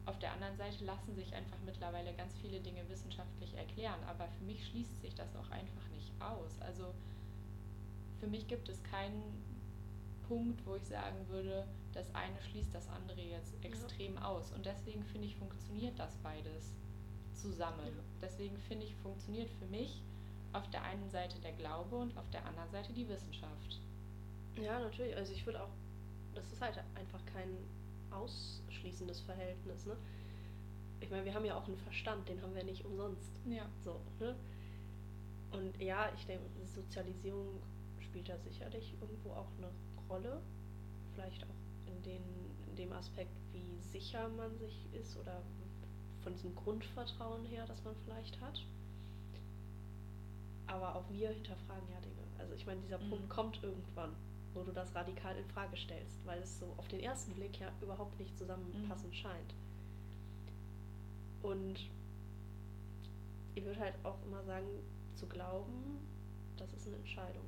Auf 0.04 0.18
der 0.20 0.32
anderen 0.32 0.56
Seite 0.56 0.84
lassen 0.84 1.16
sich 1.16 1.34
einfach 1.34 1.58
mittlerweile 1.66 2.14
ganz 2.14 2.32
viele 2.40 2.60
Dinge 2.60 2.88
wissenschaftlich 2.88 3.54
erklären, 3.54 3.98
aber 4.06 4.28
für 4.28 4.44
mich 4.44 4.64
schließt 4.68 5.00
sich 5.02 5.16
das 5.16 5.34
auch 5.34 5.50
einfach 5.50 5.88
nicht 5.92 6.12
aus. 6.20 6.60
Also 6.60 6.94
für 8.20 8.28
mich 8.28 8.46
gibt 8.46 8.68
es 8.68 8.80
keinen 8.84 9.24
Punkt, 10.28 10.64
wo 10.64 10.76
ich 10.76 10.84
sagen 10.84 11.28
würde, 11.28 11.66
das 11.96 12.14
eine 12.14 12.40
schließt 12.50 12.74
das 12.74 12.88
andere 12.88 13.20
jetzt 13.20 13.52
extrem 13.64 14.14
ja. 14.14 14.24
aus. 14.24 14.52
Und 14.52 14.66
deswegen 14.66 15.02
finde 15.04 15.26
ich, 15.26 15.36
funktioniert 15.36 15.98
das 15.98 16.16
beides 16.18 16.74
zusammen. 17.34 17.86
Ja. 17.86 18.02
Deswegen 18.22 18.56
finde 18.58 18.86
ich, 18.86 18.94
funktioniert 18.96 19.48
für 19.58 19.66
mich 19.66 20.02
auf 20.52 20.68
der 20.70 20.82
einen 20.82 21.08
Seite 21.10 21.38
der 21.40 21.52
Glaube 21.52 21.96
und 21.96 22.16
auf 22.16 22.28
der 22.30 22.44
anderen 22.44 22.70
Seite 22.70 22.92
die 22.92 23.08
Wissenschaft. 23.08 23.80
Ja, 24.60 24.78
natürlich. 24.78 25.16
Also 25.16 25.32
ich 25.32 25.44
würde 25.44 25.62
auch, 25.62 25.70
das 26.34 26.50
ist 26.52 26.60
halt 26.60 26.78
einfach 26.94 27.20
kein 27.26 27.56
ausschließendes 28.10 29.20
Verhältnis, 29.20 29.86
ne? 29.86 29.96
Ich 31.00 31.10
meine, 31.10 31.26
wir 31.26 31.34
haben 31.34 31.44
ja 31.44 31.56
auch 31.56 31.66
einen 31.66 31.76
Verstand, 31.76 32.26
den 32.28 32.40
haben 32.40 32.54
wir 32.54 32.64
nicht 32.64 32.84
umsonst. 32.84 33.30
Ja. 33.44 33.66
So, 33.84 34.00
ne? 34.18 34.34
Und 35.52 35.80
ja, 35.80 36.10
ich 36.16 36.26
denke, 36.26 36.44
Sozialisierung 36.74 37.60
spielt 38.00 38.28
da 38.28 38.38
sicherlich 38.38 38.94
irgendwo 39.00 39.30
auch 39.30 39.48
eine 39.58 39.70
Rolle. 40.08 40.40
Vielleicht 41.14 41.44
auch 41.44 41.65
in, 41.86 42.02
den, 42.02 42.22
in 42.68 42.76
dem 42.76 42.92
Aspekt, 42.92 43.32
wie 43.52 43.78
sicher 43.90 44.28
man 44.30 44.56
sich 44.58 44.86
ist 44.92 45.16
oder 45.16 45.40
von 46.22 46.32
diesem 46.34 46.54
Grundvertrauen 46.54 47.44
her, 47.46 47.64
das 47.66 47.82
man 47.84 47.94
vielleicht 48.04 48.40
hat. 48.40 48.64
Aber 50.66 50.96
auch 50.96 51.04
wir 51.10 51.28
hinterfragen 51.30 51.88
ja 51.92 52.00
Dinge. 52.00 52.22
Also 52.38 52.54
ich 52.54 52.66
meine, 52.66 52.80
dieser 52.80 52.98
Mhm. 52.98 53.10
Punkt 53.10 53.28
kommt 53.30 53.62
irgendwann, 53.62 54.12
wo 54.54 54.62
du 54.62 54.72
das 54.72 54.94
radikal 54.94 55.36
in 55.36 55.44
Frage 55.46 55.76
stellst, 55.76 56.24
weil 56.26 56.40
es 56.42 56.58
so 56.58 56.66
auf 56.76 56.88
den 56.88 57.00
ersten 57.00 57.32
Blick 57.34 57.58
ja 57.60 57.70
überhaupt 57.80 58.18
nicht 58.18 58.36
zusammenpassend 58.36 59.12
Mhm. 59.12 59.16
scheint. 59.16 59.54
Und 61.42 61.88
ich 63.54 63.64
würde 63.64 63.78
halt 63.80 63.94
auch 64.04 64.16
immer 64.26 64.42
sagen, 64.44 64.66
zu 65.14 65.26
glauben, 65.26 65.98
das 66.56 66.72
ist 66.74 66.86
eine 66.88 66.96
Entscheidung. 66.96 67.44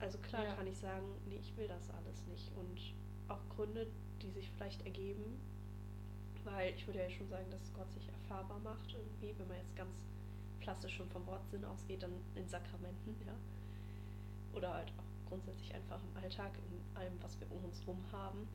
Also 0.00 0.18
klar 0.18 0.44
Ja. 0.44 0.54
kann 0.54 0.66
ich 0.66 0.78
sagen, 0.78 1.06
nee, 1.28 1.38
ich 1.40 1.56
will 1.56 1.66
das 1.68 1.90
alles 1.90 2.24
nicht. 2.26 2.50
Und 2.56 2.94
auch 3.28 3.40
Gründe, 3.56 3.86
die 4.22 4.30
sich 4.30 4.50
vielleicht 4.50 4.84
ergeben, 4.84 5.24
weil 6.44 6.74
ich 6.74 6.86
würde 6.86 7.00
ja 7.00 7.10
schon 7.10 7.28
sagen, 7.28 7.46
dass 7.50 7.72
Gott 7.74 7.90
sich 7.92 8.08
erfahrbar 8.08 8.58
macht 8.60 8.92
irgendwie, 8.92 9.38
wenn 9.38 9.48
man 9.48 9.56
jetzt 9.56 9.76
ganz 9.76 9.94
klassisch 10.60 10.94
schon 10.96 11.08
vom 11.10 11.26
Wortsinn 11.26 11.64
ausgeht, 11.64 12.02
dann 12.02 12.12
in 12.34 12.48
Sakramenten, 12.48 13.16
ja. 13.26 13.34
Oder 14.54 14.72
halt 14.74 14.92
auch 14.98 15.28
grundsätzlich 15.28 15.74
einfach 15.74 16.00
im 16.02 16.22
Alltag, 16.22 16.52
in 16.56 16.96
allem, 16.96 17.12
was 17.20 17.38
wir 17.40 17.50
um 17.50 17.64
uns 17.64 17.82
rum 17.86 17.98
haben. 18.12 18.46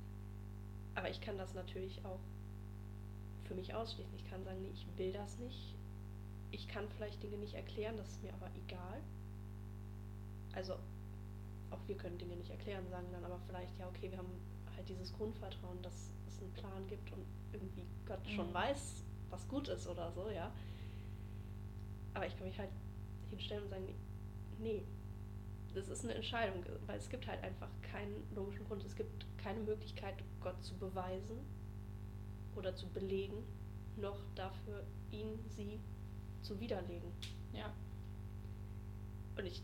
Aber 0.95 1.09
ich 1.09 1.21
kann 1.21 1.37
das 1.37 1.53
natürlich 1.53 2.03
auch 2.05 2.19
für 3.45 3.55
mich 3.55 3.73
ausschließen. 3.73 4.13
Ich 4.15 4.29
kann 4.29 4.43
sagen, 4.43 4.61
nee, 4.61 4.71
ich 4.73 4.85
will 4.97 5.11
das 5.11 5.37
nicht. 5.39 5.75
Ich 6.51 6.67
kann 6.67 6.87
vielleicht 6.95 7.21
Dinge 7.21 7.37
nicht 7.37 7.53
erklären, 7.53 7.97
das 7.97 8.07
ist 8.09 8.23
mir 8.23 8.33
aber 8.33 8.49
egal. 8.65 9.01
Also 10.53 10.73
auch 11.71 11.79
wir 11.87 11.95
können 11.95 12.17
Dinge 12.17 12.35
nicht 12.35 12.49
erklären, 12.49 12.87
sagen 12.89 13.07
dann 13.11 13.23
aber 13.23 13.39
vielleicht, 13.47 13.77
ja, 13.77 13.87
okay, 13.87 14.09
wir 14.09 14.17
haben 14.17 14.31
halt 14.79 14.89
dieses 14.89 15.13
Grundvertrauen, 15.13 15.81
dass 15.81 16.09
es 16.27 16.41
einen 16.41 16.51
Plan 16.53 16.87
gibt 16.87 17.11
und 17.11 17.25
irgendwie 17.53 17.85
Gott 18.05 18.25
schon 18.27 18.49
Mhm. 18.49 18.53
weiß, 18.53 19.03
was 19.29 19.47
gut 19.47 19.67
ist 19.67 19.87
oder 19.87 20.11
so, 20.11 20.29
ja. 20.29 20.51
Aber 22.13 22.25
ich 22.25 22.35
kann 22.37 22.47
mich 22.47 22.57
halt 22.57 22.69
hinstellen 23.29 23.63
und 23.63 23.69
sagen, 23.69 23.87
nee, 24.59 24.83
das 25.73 25.87
ist 25.89 26.03
eine 26.03 26.15
Entscheidung, 26.15 26.63
weil 26.87 26.97
es 26.97 27.09
gibt 27.09 27.27
halt 27.27 27.43
einfach 27.43 27.69
keinen 27.81 28.23
logischen 28.35 28.65
Grund. 28.67 28.83
Es 28.83 28.95
gibt 28.95 29.25
keine 29.37 29.59
Möglichkeit, 29.59 30.15
Gott 30.41 30.61
zu 30.63 30.73
beweisen 30.75 31.37
oder 32.55 32.75
zu 32.75 32.87
belegen, 32.87 33.43
noch 33.97 34.17
dafür 34.35 34.83
ihn, 35.11 35.37
sie 35.49 35.79
zu 36.41 36.59
widerlegen. 36.59 37.11
Ja. 37.53 37.71
Und 39.37 39.45
ich 39.45 39.61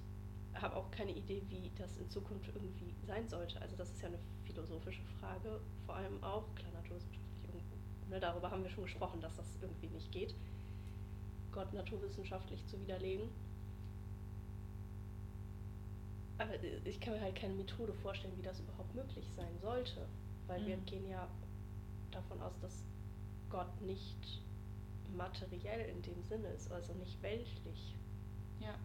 habe 0.62 0.76
auch 0.76 0.90
keine 0.92 1.12
Idee, 1.12 1.42
wie 1.50 1.72
das 1.78 1.98
in 1.98 2.10
Zukunft 2.10 2.48
irgendwie 2.54 2.94
sein 3.06 3.28
sollte. 3.28 3.62
Also 3.62 3.76
das 3.76 3.90
ist 3.92 4.02
ja 4.02 4.08
eine 4.08 4.20
philosophische 4.46 5.04
Frage, 5.20 5.60
vor 5.86 5.96
allem 5.96 6.24
auch, 6.24 6.44
klar, 6.56 6.72
naturwissenschaftlich 6.74 7.44
irgendwo. 7.46 7.76
Ne, 8.10 8.20
darüber 8.20 8.50
haben 8.52 8.64
wir 8.64 8.70
schon 8.70 8.84
gesprochen, 8.84 9.20
dass 9.22 9.36
das 9.36 9.48
irgendwie 9.62 9.88
nicht 9.88 10.12
geht, 10.12 10.34
Gott 11.52 11.72
naturwissenschaftlich 11.74 12.66
zu 12.68 12.80
widerlegen. 12.82 13.28
Aber 16.38 16.54
äh, 16.64 16.80
ich 16.86 17.00
kann 17.00 17.14
mir 17.14 17.22
halt 17.22 17.36
keine 17.36 17.54
Methode 17.54 17.94
vorstellen, 17.94 18.34
wie 18.38 18.44
das 18.44 18.60
überhaupt 18.60 18.94
möglich 18.96 19.26
sein 19.36 19.58
sollte. 19.62 20.06
Weil 20.48 20.66
wir 20.66 20.78
Mhm. 20.78 20.86
gehen 20.86 21.10
ja 21.10 21.28
davon 22.12 22.42
aus, 22.42 22.54
dass 22.62 22.84
Gott 23.50 23.82
nicht 23.82 24.42
materiell 25.16 25.90
in 25.90 26.02
dem 26.02 26.22
Sinne 26.24 26.48
ist, 26.50 26.72
also 26.72 26.94
nicht 26.94 27.22
weltlich. 27.22 27.96
Ja. 28.60 28.76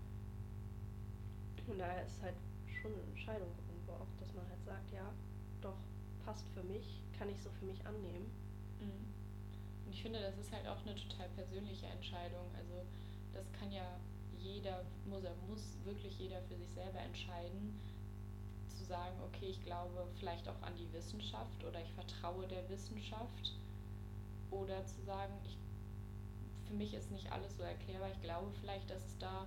Und 1.71 1.79
daher 1.79 2.05
ist 2.05 2.21
halt 2.21 2.35
schon 2.67 2.93
eine 2.93 3.03
Entscheidung 3.15 3.49
irgendwo 3.69 3.93
auch, 3.93 4.11
dass 4.19 4.35
man 4.35 4.49
halt 4.49 4.65
sagt, 4.65 4.91
ja, 4.93 5.07
doch, 5.61 5.79
passt 6.25 6.45
für 6.55 6.65
mich, 6.65 7.01
kann 7.17 7.29
ich 7.31 7.41
so 7.41 7.51
für 7.59 7.65
mich 7.65 7.79
annehmen. 7.87 8.27
Mhm. 8.81 9.07
Und 9.87 9.93
ich 9.93 10.03
finde, 10.03 10.21
das 10.21 10.37
ist 10.39 10.53
halt 10.53 10.67
auch 10.67 10.81
eine 10.83 10.95
total 10.97 11.29
persönliche 11.31 11.87
Entscheidung. 11.87 12.47
Also 12.57 12.83
das 13.33 13.47
kann 13.53 13.71
ja 13.71 13.87
jeder, 14.39 14.83
muss, 15.07 15.23
muss 15.49 15.77
wirklich 15.85 16.19
jeder 16.19 16.41
für 16.43 16.57
sich 16.57 16.71
selber 16.71 16.99
entscheiden, 17.01 17.79
zu 18.69 18.85
sagen, 18.85 19.15
okay, 19.27 19.47
ich 19.47 19.63
glaube 19.63 20.07
vielleicht 20.19 20.49
auch 20.49 20.61
an 20.63 20.75
die 20.77 20.93
Wissenschaft 20.93 21.65
oder 21.65 21.81
ich 21.81 21.93
vertraue 21.93 22.47
der 22.49 22.69
Wissenschaft. 22.69 23.55
Oder 24.51 24.85
zu 24.87 25.01
sagen, 25.03 25.33
ich, 25.45 25.57
für 26.67 26.75
mich 26.75 26.95
ist 26.95 27.11
nicht 27.13 27.31
alles 27.31 27.57
so 27.57 27.63
erklärbar, 27.63 28.11
ich 28.11 28.21
glaube 28.21 28.51
vielleicht, 28.61 28.91
dass 28.91 29.05
es 29.07 29.19
da 29.19 29.47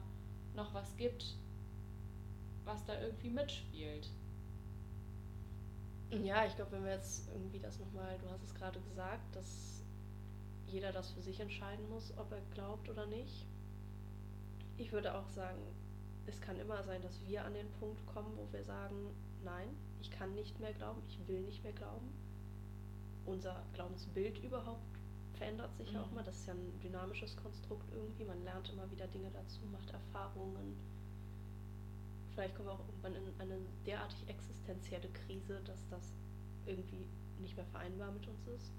noch 0.55 0.73
was 0.73 0.95
gibt, 0.95 1.35
was 2.65 2.83
da 2.85 2.99
irgendwie 3.01 3.29
mitspielt. 3.29 4.09
Ja, 6.11 6.45
ich 6.45 6.55
glaube, 6.55 6.73
wenn 6.73 6.83
wir 6.85 6.93
jetzt 6.93 7.27
irgendwie 7.29 7.59
das 7.59 7.79
nochmal, 7.79 8.17
du 8.19 8.29
hast 8.29 8.43
es 8.43 8.53
gerade 8.53 8.79
gesagt, 8.81 9.35
dass 9.35 9.81
jeder 10.67 10.91
das 10.91 11.11
für 11.11 11.21
sich 11.21 11.39
entscheiden 11.39 11.87
muss, 11.89 12.13
ob 12.17 12.31
er 12.31 12.41
glaubt 12.53 12.89
oder 12.89 13.05
nicht. 13.07 13.47
Ich 14.77 14.91
würde 14.91 15.13
auch 15.15 15.27
sagen, 15.29 15.61
es 16.25 16.39
kann 16.41 16.59
immer 16.59 16.83
sein, 16.83 17.01
dass 17.01 17.19
wir 17.27 17.43
an 17.43 17.53
den 17.53 17.69
Punkt 17.79 18.05
kommen, 18.07 18.31
wo 18.37 18.51
wir 18.51 18.63
sagen, 18.63 18.95
nein, 19.43 19.67
ich 20.01 20.11
kann 20.11 20.33
nicht 20.35 20.59
mehr 20.59 20.73
glauben, 20.73 21.01
ich 21.07 21.19
will 21.27 21.41
nicht 21.41 21.63
mehr 21.63 21.73
glauben. 21.73 22.13
Unser 23.25 23.63
Glaubensbild 23.73 24.37
überhaupt 24.43 24.99
verändert 25.33 25.75
sich 25.77 25.91
ja 25.93 26.01
auch 26.01 26.09
Mhm. 26.09 26.15
mal. 26.15 26.23
Das 26.23 26.35
ist 26.37 26.47
ja 26.47 26.53
ein 26.53 26.79
dynamisches 26.81 27.35
Konstrukt 27.37 27.91
irgendwie. 27.91 28.25
Man 28.25 28.43
lernt 28.43 28.69
immer 28.69 28.89
wieder 28.91 29.07
Dinge 29.07 29.31
dazu, 29.31 29.61
macht 29.71 29.89
Erfahrungen. 29.91 30.77
Vielleicht 32.33 32.55
kommen 32.55 32.67
wir 32.67 32.73
auch 32.73 32.87
irgendwann 32.87 33.15
in 33.15 33.39
eine 33.39 33.57
derartig 33.85 34.27
existenzielle 34.27 35.07
Krise, 35.09 35.61
dass 35.65 35.87
das 35.89 36.13
irgendwie 36.65 37.05
nicht 37.39 37.55
mehr 37.55 37.65
vereinbar 37.67 38.11
mit 38.11 38.27
uns 38.27 38.47
ist. 38.47 38.71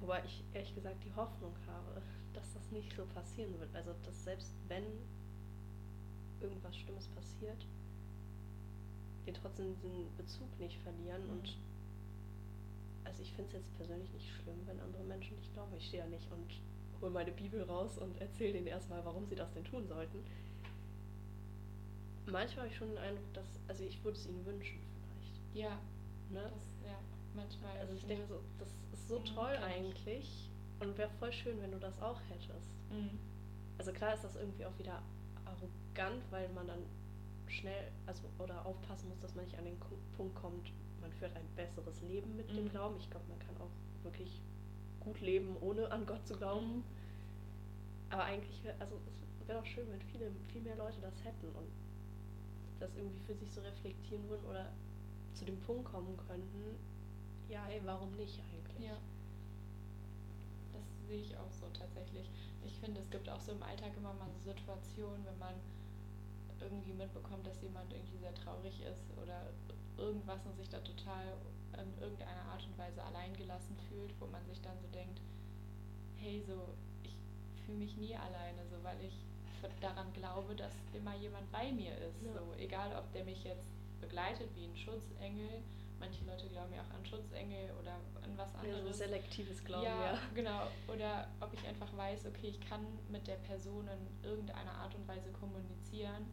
Wobei 0.00 0.22
ich 0.24 0.44
ehrlich 0.52 0.74
gesagt 0.74 1.02
die 1.04 1.14
Hoffnung 1.14 1.54
habe, 1.66 2.02
dass 2.32 2.52
das 2.52 2.70
nicht 2.70 2.94
so 2.94 3.04
passieren 3.06 3.58
wird. 3.58 3.74
Also, 3.74 3.94
dass 4.04 4.24
selbst 4.24 4.52
wenn 4.68 4.84
irgendwas 6.40 6.76
Schlimmes 6.76 7.08
passiert, 7.08 7.66
wir 9.24 9.34
trotzdem 9.34 9.74
diesen 9.74 10.14
Bezug 10.16 10.48
nicht 10.60 10.78
verlieren. 10.82 11.24
Mhm. 11.24 11.30
Und 11.30 11.56
also 13.04 13.22
ich 13.22 13.32
finde 13.32 13.48
es 13.50 13.62
jetzt 13.62 13.76
persönlich 13.76 14.12
nicht 14.12 14.28
schlimm, 14.28 14.60
wenn 14.66 14.78
andere 14.80 15.02
Menschen 15.04 15.36
nicht 15.38 15.52
glauben. 15.54 15.72
Ich 15.76 15.86
stehe 15.86 16.02
ja 16.02 16.08
nicht 16.08 16.30
und 16.30 16.60
hole 17.00 17.10
meine 17.10 17.32
Bibel 17.32 17.62
raus 17.62 17.98
und 17.98 18.20
erzähle 18.20 18.54
denen 18.54 18.66
erstmal, 18.66 19.04
warum 19.04 19.26
sie 19.26 19.34
das 19.34 19.52
denn 19.52 19.64
tun 19.64 19.86
sollten. 19.88 20.18
Manchmal 22.26 22.64
habe 22.64 22.68
ich 22.68 22.76
schon 22.76 22.88
den 22.88 22.98
Eindruck, 22.98 23.32
dass, 23.34 23.46
also 23.68 23.84
ich 23.84 24.02
würde 24.04 24.16
es 24.18 24.26
ihnen 24.26 24.44
wünschen 24.46 24.78
vielleicht. 24.80 25.40
Ja, 25.54 25.78
Ne? 26.30 26.40
das, 26.42 26.66
ja, 26.90 26.96
manchmal. 27.34 27.76
Also 27.78 27.94
ich 27.94 28.06
denke 28.06 28.26
so, 28.26 28.40
das 28.58 28.68
ist 28.92 29.08
so 29.08 29.18
Mhm, 29.20 29.24
toll 29.26 29.52
kenn 29.52 29.68
ich. 29.68 29.74
eigentlich 29.76 30.50
und 30.80 30.96
wäre 30.98 31.10
voll 31.18 31.32
schön, 31.32 31.60
wenn 31.60 31.70
du 31.70 31.78
das 31.78 32.00
auch 32.00 32.18
hättest. 32.30 32.70
Mhm. 32.90 33.18
Also 33.78 33.92
klar 33.92 34.14
ist 34.14 34.24
das 34.24 34.36
irgendwie 34.36 34.64
auch 34.64 34.76
wieder 34.78 35.02
arrogant, 35.44 36.22
weil 36.30 36.48
man 36.50 36.66
dann 36.66 36.78
schnell, 37.46 37.90
also 38.06 38.22
oder 38.38 38.64
aufpassen 38.64 39.08
muss, 39.10 39.20
dass 39.20 39.34
man 39.34 39.44
nicht 39.44 39.58
an 39.58 39.64
den 39.66 39.76
Punkt 40.16 40.34
kommt, 40.34 40.72
man 41.00 41.12
führt 41.12 41.36
ein 41.36 41.46
besseres 41.54 42.00
Leben 42.02 42.34
mit 42.36 42.48
dem 42.50 42.64
Mhm. 42.64 42.70
Glauben. 42.70 42.96
Ich 42.98 43.10
glaube, 43.10 43.26
man 43.28 43.38
kann 43.40 43.56
auch 43.58 43.70
wirklich 44.02 44.40
gut 45.00 45.20
leben, 45.20 45.56
ohne 45.60 45.90
an 45.92 46.06
Gott 46.06 46.26
zu 46.26 46.34
glauben. 46.34 46.76
Mhm. 46.78 46.84
Aber 48.10 48.24
eigentlich 48.24 48.62
wäre, 48.64 48.76
also 48.80 48.96
es 49.40 49.46
wäre 49.48 49.58
doch 49.60 49.66
schön, 49.66 49.86
wenn 49.90 50.00
viele, 50.10 50.30
viel 50.52 50.62
mehr 50.62 50.76
Leute 50.76 51.00
das 51.02 51.22
hätten 51.24 51.48
und 51.48 51.68
das 52.80 52.94
irgendwie 52.96 53.20
für 53.20 53.34
sich 53.34 53.50
so 53.52 53.60
reflektieren 53.60 54.28
würden 54.28 54.44
oder 54.46 54.72
zu 55.34 55.44
dem 55.44 55.58
Punkt 55.60 55.84
kommen 55.84 56.16
könnten, 56.28 56.76
ja, 57.48 57.64
hey, 57.66 57.80
warum 57.84 58.10
nicht 58.16 58.40
eigentlich? 58.40 58.88
Ja. 58.88 58.96
Das 60.72 60.82
sehe 61.08 61.20
ich 61.20 61.36
auch 61.36 61.52
so 61.52 61.66
tatsächlich. 61.76 62.30
Ich 62.64 62.78
finde, 62.78 63.00
es 63.00 63.10
gibt 63.10 63.28
auch 63.28 63.40
so 63.40 63.52
im 63.52 63.62
Alltag 63.62 63.92
immer 63.96 64.14
mal 64.14 64.28
so 64.30 64.50
Situationen, 64.50 65.24
wenn 65.24 65.38
man 65.38 65.54
irgendwie 66.60 66.92
mitbekommt, 66.92 67.46
dass 67.46 67.60
jemand 67.60 67.92
irgendwie 67.92 68.18
sehr 68.18 68.34
traurig 68.34 68.80
ist 68.80 69.10
oder 69.22 69.52
irgendwas 69.98 70.44
und 70.46 70.56
sich 70.56 70.68
da 70.68 70.78
total 70.80 71.36
in 71.74 72.02
irgendeiner 72.02 72.42
Art 72.50 72.64
und 72.66 72.78
Weise 72.78 73.02
alleingelassen 73.02 73.76
fühlt, 73.88 74.14
wo 74.20 74.26
man 74.26 74.44
sich 74.46 74.60
dann 74.62 74.78
so 74.80 74.88
denkt, 74.88 75.20
hey, 76.16 76.42
so, 76.46 76.74
ich 77.02 77.16
fühle 77.64 77.78
mich 77.78 77.96
nie 77.96 78.14
alleine, 78.14 78.66
so, 78.70 78.82
weil 78.82 78.96
ich 79.04 79.24
daran 79.80 80.12
glaube, 80.12 80.54
dass 80.54 80.72
immer 80.92 81.14
jemand 81.16 81.50
bei 81.52 81.72
mir 81.72 81.92
ist. 81.98 82.22
Ja. 82.22 82.32
So, 82.32 82.54
egal, 82.58 82.90
ob 82.96 83.10
der 83.12 83.24
mich 83.24 83.44
jetzt 83.44 83.66
begleitet 84.00 84.48
wie 84.54 84.64
ein 84.64 84.76
Schutzengel. 84.76 85.62
Manche 86.00 86.24
Leute 86.24 86.46
glauben 86.48 86.74
ja 86.74 86.82
auch 86.82 86.94
an 86.94 87.04
Schutzengel 87.06 87.70
oder 87.80 87.92
an 88.22 88.36
was 88.36 88.52
Ja, 88.52 88.58
anderes. 88.60 88.82
so 88.98 89.04
selektives 89.04 89.64
Glauben, 89.64 89.84
ja, 89.84 90.12
ja. 90.12 90.18
genau. 90.34 90.66
Oder 90.92 91.28
ob 91.40 91.52
ich 91.54 91.66
einfach 91.66 91.96
weiß, 91.96 92.26
okay, 92.26 92.48
ich 92.48 92.60
kann 92.68 92.84
mit 93.08 93.26
der 93.26 93.36
Person 93.36 93.88
in 93.88 94.28
irgendeiner 94.28 94.72
Art 94.72 94.94
und 94.94 95.06
Weise 95.08 95.30
kommunizieren. 95.30 96.26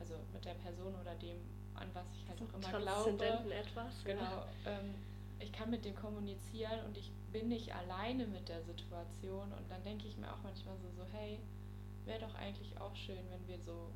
Also 0.00 0.14
mit 0.32 0.44
der 0.44 0.54
Person 0.54 0.94
oder 1.00 1.14
dem, 1.14 1.36
an 1.74 1.88
was 1.92 2.06
ich 2.14 2.26
halt 2.28 2.40
auch 2.42 2.54
immer 2.54 2.78
glaube. 2.80 3.54
Etwas. 3.54 4.02
Genau. 4.04 4.44
Ähm, 4.66 4.94
ich 5.38 5.52
kann 5.52 5.70
mit 5.70 5.84
dem 5.84 5.94
kommunizieren 5.94 6.80
und 6.86 6.96
ich 6.96 7.12
bin 7.32 7.48
nicht 7.48 7.74
alleine 7.74 8.26
mit 8.26 8.48
der 8.48 8.62
Situation. 8.62 9.52
Und 9.52 9.70
dann 9.70 9.82
denke 9.84 10.08
ich 10.08 10.16
mir 10.16 10.32
auch 10.32 10.42
manchmal 10.42 10.76
so, 10.78 10.88
so 10.96 11.04
hey, 11.12 11.38
wäre 12.04 12.20
doch 12.20 12.34
eigentlich 12.34 12.78
auch 12.80 12.94
schön, 12.96 13.24
wenn 13.30 13.46
wir 13.46 13.58
so 13.60 13.90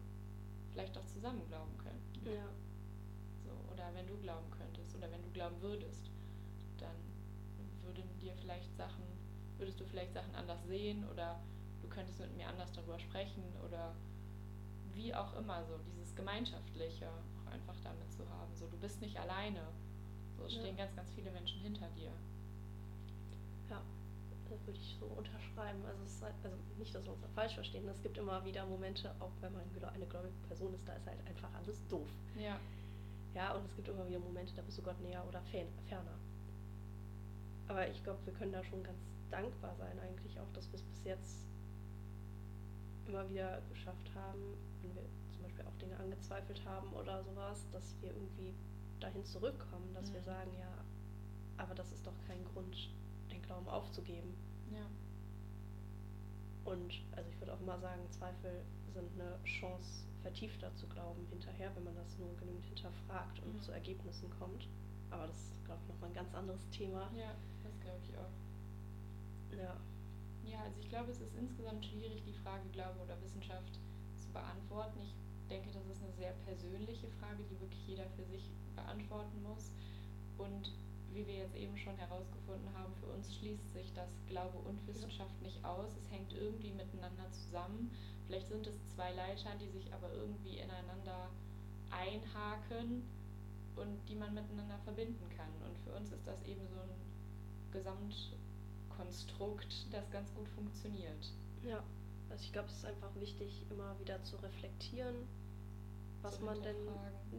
vielleicht 0.72 0.96
auch 0.98 1.06
zusammen 1.06 1.46
glauben 1.48 1.76
könnten. 1.78 2.26
Ja. 2.26 2.48
So, 3.44 3.50
oder 3.72 3.94
wenn 3.94 4.06
du 4.06 4.16
glauben 4.18 4.50
könntest 4.50 4.94
oder 4.96 5.10
wenn 5.10 5.22
du 5.22 5.30
glauben 5.30 5.60
würdest, 5.60 6.10
dann 6.78 6.96
würden 7.82 8.04
dir 8.20 8.34
vielleicht 8.36 8.74
Sachen 8.76 9.04
würdest 9.58 9.80
du 9.80 9.84
vielleicht 9.86 10.12
Sachen 10.12 10.34
anders 10.34 10.62
sehen 10.66 11.04
oder 11.10 11.40
du 11.80 11.88
könntest 11.88 12.20
mit 12.20 12.36
mir 12.36 12.48
anders 12.48 12.72
darüber 12.72 12.98
sprechen 12.98 13.42
oder 13.64 13.94
wie 14.94 15.14
auch 15.14 15.34
immer 15.38 15.64
so 15.64 15.78
dieses 15.78 16.14
Gemeinschaftliche 16.14 17.08
auch 17.08 17.52
einfach 17.52 17.76
damit 17.82 18.10
zu 18.12 18.28
haben. 18.28 18.54
So, 18.54 18.66
du 18.66 18.76
bist 18.78 19.00
nicht 19.00 19.18
alleine. 19.18 19.60
So 20.36 20.44
es 20.44 20.54
stehen 20.54 20.76
ganz, 20.76 20.94
ganz 20.94 21.10
viele 21.12 21.30
Menschen 21.30 21.60
hinter 21.60 21.88
dir. 21.90 22.10
Würde 24.48 24.78
ich 24.78 24.96
so 24.98 25.06
unterschreiben. 25.06 25.84
Also, 25.86 26.02
es 26.04 26.12
ist 26.12 26.22
halt, 26.22 26.34
also 26.42 26.56
nicht, 26.78 26.94
dass 26.94 27.04
wir 27.04 27.12
uns 27.12 27.22
da 27.22 27.28
falsch 27.28 27.54
verstehen. 27.54 27.88
Es 27.88 28.02
gibt 28.02 28.18
immer 28.18 28.44
wieder 28.44 28.64
Momente, 28.66 29.14
auch 29.20 29.32
wenn 29.40 29.52
man 29.52 29.62
eine 29.62 30.06
gläubige 30.06 30.34
Person 30.46 30.74
ist, 30.74 30.86
da 30.88 30.94
ist 30.94 31.06
halt 31.06 31.18
einfach 31.26 31.52
alles 31.54 31.86
doof. 31.88 32.08
Ja. 32.38 32.58
Ja, 33.34 33.52
und 33.52 33.66
es 33.66 33.76
gibt 33.76 33.88
immer 33.88 34.06
wieder 34.08 34.18
Momente, 34.18 34.54
da 34.54 34.62
bist 34.62 34.78
du 34.78 34.82
Gott 34.82 34.98
näher 35.02 35.22
oder 35.28 35.42
ferner. 35.42 36.18
Aber 37.68 37.86
ich 37.88 38.02
glaube, 38.02 38.18
wir 38.24 38.32
können 38.32 38.52
da 38.52 38.64
schon 38.64 38.82
ganz 38.82 38.98
dankbar 39.30 39.74
sein 39.76 39.98
eigentlich 40.00 40.38
auch, 40.40 40.50
dass 40.54 40.70
wir 40.70 40.76
es 40.76 40.82
bis 40.82 41.04
jetzt 41.04 41.46
immer 43.06 43.28
wieder 43.28 43.60
geschafft 43.72 44.10
haben, 44.14 44.40
wenn 44.82 44.94
wir 44.94 45.02
zum 45.32 45.42
Beispiel 45.42 45.64
auch 45.66 45.78
Dinge 45.78 45.96
angezweifelt 45.98 46.64
haben 46.64 46.92
oder 46.92 47.22
sowas, 47.24 47.66
dass 47.72 47.94
wir 48.00 48.10
irgendwie 48.10 48.54
dahin 49.00 49.24
zurückkommen, 49.24 49.92
dass 49.94 50.10
mhm. 50.10 50.14
wir 50.14 50.22
sagen, 50.22 50.50
ja, 50.58 50.84
aber 51.58 51.74
das 51.74 51.92
ist 51.92 52.06
doch 52.06 52.16
kein 52.26 52.42
Grund, 52.52 52.90
den 53.36 53.42
Glauben 53.42 53.68
aufzugeben. 53.68 54.34
Ja. 54.72 54.86
Und 56.64 56.92
also 57.12 57.30
ich 57.30 57.40
würde 57.40 57.54
auch 57.54 57.60
immer 57.60 57.78
sagen, 57.78 58.00
Zweifel 58.10 58.64
sind 58.92 59.08
eine 59.14 59.38
Chance, 59.44 60.04
vertiefter 60.22 60.74
zu 60.74 60.86
glauben 60.88 61.24
hinterher, 61.30 61.70
wenn 61.76 61.84
man 61.84 61.94
das 61.94 62.18
nur 62.18 62.34
genügend 62.36 62.64
hinterfragt 62.64 63.38
und 63.44 63.54
mhm. 63.54 63.62
zu 63.62 63.70
Ergebnissen 63.70 64.28
kommt. 64.38 64.66
Aber 65.10 65.28
das 65.28 65.36
ist, 65.36 65.64
glaube 65.64 65.80
ich, 65.82 65.88
nochmal 65.88 66.10
ein 66.10 66.14
ganz 66.14 66.34
anderes 66.34 66.68
Thema. 66.70 67.08
Ja, 67.14 67.30
das 67.62 67.78
glaube 67.80 68.00
ich 68.02 68.16
auch. 68.18 68.34
Ja. 69.56 69.76
Ja, 70.50 70.62
also 70.62 70.78
ich 70.80 70.88
glaube, 70.88 71.10
es 71.10 71.20
ist 71.20 71.34
insgesamt 71.38 71.84
schwierig, 71.84 72.22
die 72.24 72.32
Frage 72.42 72.62
Glaube 72.72 72.98
oder 73.02 73.20
Wissenschaft 73.22 73.78
zu 74.16 74.28
beantworten. 74.32 74.98
Ich 75.02 75.14
denke, 75.48 75.70
das 75.70 75.86
ist 75.86 76.02
eine 76.02 76.12
sehr 76.14 76.32
persönliche 76.44 77.08
Frage, 77.20 77.42
die 77.50 77.60
wirklich 77.60 77.86
jeder 77.86 78.06
für 78.16 78.24
sich 78.24 78.50
beantworten 78.74 79.42
muss. 79.42 79.70
Und 80.38 80.72
wie 81.12 81.26
wir 81.26 81.34
jetzt 81.34 81.56
eben 81.56 81.76
schon 81.78 81.96
herausgefunden 81.96 82.68
haben, 82.74 82.92
uns 83.26 83.36
schließt 83.36 83.72
sich 83.72 83.92
das 83.94 84.10
Glaube 84.28 84.58
und 84.58 84.86
Wissenschaft 84.86 85.40
nicht 85.42 85.64
aus. 85.64 85.96
Es 85.96 86.08
hängt 86.10 86.32
irgendwie 86.32 86.70
miteinander 86.72 87.30
zusammen. 87.32 87.90
Vielleicht 88.26 88.48
sind 88.48 88.66
es 88.66 88.74
zwei 88.94 89.12
Leitern, 89.12 89.58
die 89.58 89.68
sich 89.68 89.92
aber 89.92 90.10
irgendwie 90.12 90.58
ineinander 90.58 91.30
einhaken 91.90 93.02
und 93.76 93.98
die 94.08 94.14
man 94.14 94.32
miteinander 94.34 94.78
verbinden 94.84 95.28
kann. 95.36 95.50
Und 95.64 95.76
für 95.78 95.92
uns 95.92 96.12
ist 96.12 96.26
das 96.26 96.42
eben 96.44 96.66
so 96.68 96.80
ein 96.80 96.88
Gesamtkonstrukt, 97.72 99.92
das 99.92 100.10
ganz 100.10 100.32
gut 100.34 100.48
funktioniert. 100.48 101.32
Ja, 101.62 101.82
also 102.30 102.44
ich 102.44 102.52
glaube, 102.52 102.68
es 102.68 102.76
ist 102.78 102.84
einfach 102.84 103.14
wichtig, 103.16 103.64
immer 103.70 103.98
wieder 104.00 104.22
zu 104.22 104.36
reflektieren, 104.36 105.26
was 106.22 106.40
man 106.40 106.62
denn, 106.62 106.76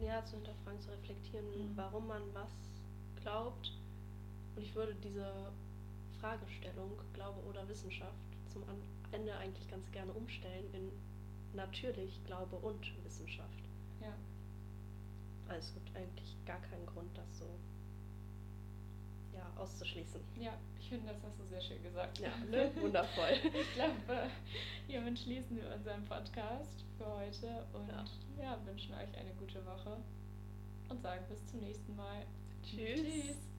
ja, 0.00 0.24
zu 0.24 0.36
hinterfragen, 0.36 0.80
zu 0.80 0.90
reflektieren, 0.90 1.46
mhm. 1.46 1.76
warum 1.76 2.06
man 2.06 2.22
was 2.34 2.52
glaubt. 3.22 3.72
Und 4.56 4.62
ich 4.62 4.74
würde 4.74 4.94
diese 4.96 5.52
Fragestellung, 6.20 6.92
Glaube 7.14 7.40
oder 7.48 7.66
Wissenschaft, 7.68 8.12
zum 8.52 8.62
Ende 9.12 9.34
eigentlich 9.36 9.68
ganz 9.68 9.90
gerne 9.92 10.12
umstellen 10.12 10.64
in 10.72 10.90
natürlich 11.54 12.22
Glaube 12.24 12.56
und 12.56 13.04
Wissenschaft. 13.04 13.62
Ja. 14.00 14.14
Also 15.48 15.68
es 15.68 15.74
gibt 15.74 15.96
eigentlich 15.96 16.36
gar 16.46 16.60
keinen 16.60 16.86
Grund, 16.86 17.16
das 17.16 17.38
so 17.38 17.46
ja, 19.34 19.50
auszuschließen. 19.56 20.20
Ja, 20.40 20.52
ich 20.78 20.88
finde, 20.88 21.12
das 21.12 21.22
hast 21.22 21.38
du 21.38 21.44
sehr 21.46 21.60
schön 21.60 21.82
gesagt. 21.82 22.18
Ja, 22.18 22.36
ne? 22.50 22.70
wundervoll. 22.80 23.32
ich 23.44 23.74
glaube, 23.74 24.30
hiermit 24.86 25.18
schließen 25.18 25.56
wir 25.56 25.74
unseren 25.74 26.04
Podcast 26.04 26.84
für 26.98 27.06
heute 27.06 27.64
und 27.72 27.88
ja. 27.88 28.04
ja, 28.42 28.66
wünschen 28.66 28.92
euch 28.94 29.16
eine 29.16 29.32
gute 29.38 29.64
Woche 29.64 29.96
und 30.88 31.00
sagen 31.00 31.24
bis 31.28 31.46
zum 31.46 31.60
nächsten 31.60 31.94
Mal. 31.96 32.24
Tschüss. 32.62 33.00
Tschüss. 33.00 33.57